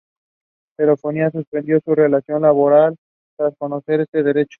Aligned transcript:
Telefónica 0.79 1.29
suspendió 1.29 1.79
su 1.83 1.93
relación 1.93 2.41
laboral 2.41 2.95
tras 3.37 3.53
conocerse 3.59 4.09
este 4.19 4.41
hecho. 4.41 4.49